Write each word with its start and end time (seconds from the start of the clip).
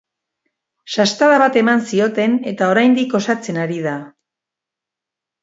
Sastada 0.95 1.35
bat 1.43 1.59
eman 1.61 1.83
zioten, 1.89 2.33
eta 2.53 2.71
oraindik 2.77 3.15
osatzen 3.21 3.61
ari 3.67 3.79
da. 3.91 3.95